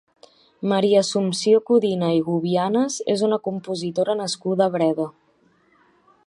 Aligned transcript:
Maria 0.69 1.01
Assumpció 1.03 1.59
Codina 1.67 2.09
i 2.21 2.23
Gubianes 2.29 2.97
és 3.15 3.25
una 3.31 3.39
compositora 3.49 4.17
nascuda 4.23 4.67
a 4.67 4.73
Breda. 4.79 5.07